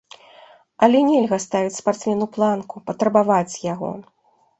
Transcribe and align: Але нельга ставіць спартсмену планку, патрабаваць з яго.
Але 0.85 1.01
нельга 1.09 1.37
ставіць 1.43 1.73
спартсмену 1.79 2.25
планку, 2.37 2.75
патрабаваць 2.87 3.51
з 3.57 3.61
яго. 3.73 3.91